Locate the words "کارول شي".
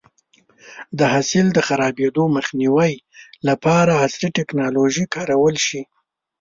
5.15-5.81